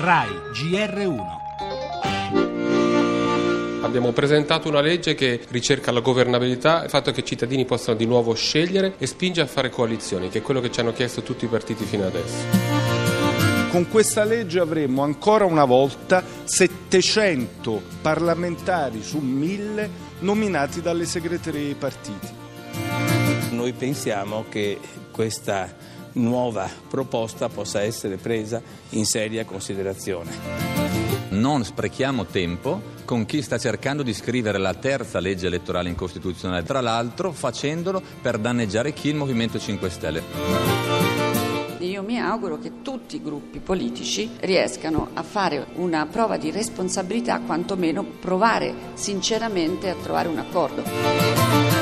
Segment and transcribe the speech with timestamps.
[0.00, 1.18] RAI GR1
[3.82, 8.06] Abbiamo presentato una legge che ricerca la governabilità, il fatto che i cittadini possano di
[8.06, 11.44] nuovo scegliere e spinge a fare coalizioni, che è quello che ci hanno chiesto tutti
[11.44, 12.34] i partiti fino adesso.
[13.70, 19.90] Con questa legge avremo ancora una volta 700 parlamentari su 1000
[20.20, 22.28] nominati dalle segreterie dei partiti.
[23.50, 24.78] Noi pensiamo che
[25.10, 30.30] questa nuova proposta possa essere presa in seria considerazione.
[31.30, 36.80] Non sprechiamo tempo con chi sta cercando di scrivere la terza legge elettorale incostituzionale, tra
[36.80, 40.22] l'altro facendolo per danneggiare chi il Movimento 5 Stelle.
[41.78, 47.40] Io mi auguro che tutti i gruppi politici riescano a fare una prova di responsabilità,
[47.40, 51.79] quantomeno provare sinceramente a trovare un accordo.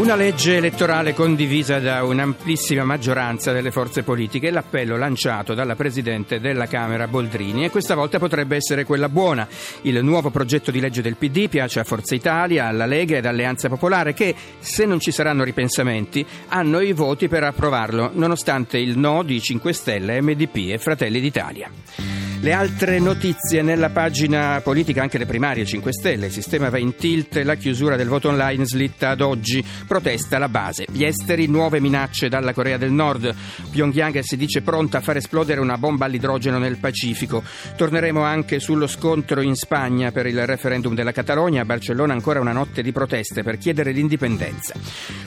[0.00, 6.40] Una legge elettorale condivisa da un'amplissima maggioranza delle forze politiche è l'appello lanciato dalla Presidente
[6.40, 9.46] della Camera Boldrini e questa volta potrebbe essere quella buona.
[9.82, 13.68] Il nuovo progetto di legge del PD piace a Forza Italia, alla Lega ed Alleanza
[13.68, 19.22] Popolare che, se non ci saranno ripensamenti, hanno i voti per approvarlo, nonostante il no
[19.22, 22.29] di 5 Stelle, MDP e Fratelli d'Italia.
[22.42, 26.94] Le altre notizie nella pagina politica, anche le primarie 5 Stelle, il sistema va in
[26.94, 30.86] tilt, la chiusura del voto online slitta ad oggi, protesta la base.
[30.88, 33.34] Gli esteri, nuove minacce dalla Corea del Nord,
[33.70, 37.42] Pyongyang si dice pronta a far esplodere una bomba all'idrogeno nel Pacifico.
[37.76, 42.52] Torneremo anche sullo scontro in Spagna per il referendum della Catalogna, a Barcellona ancora una
[42.52, 44.72] notte di proteste per chiedere l'indipendenza.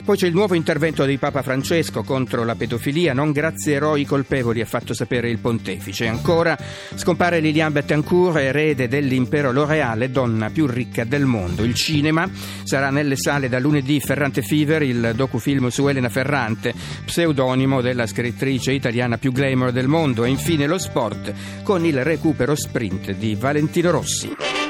[0.04, 4.60] Poi c'è il nuovo intervento di Papa Francesco contro la pedofilia, non grazierò i colpevoli,
[4.60, 6.08] ha fatto sapere il pontefice.
[6.08, 6.58] Ancora
[7.04, 11.62] Scompare Liliane Bettencourt, erede dell'impero L'Oreale, donna più ricca del mondo.
[11.62, 12.26] Il cinema
[12.62, 16.72] sarà nelle sale da lunedì Ferrante Fever, il docufilm su Elena Ferrante,
[17.04, 20.24] pseudonimo della scrittrice italiana più glamour del mondo.
[20.24, 24.63] E infine lo sport con il recupero sprint di Valentino Rossi.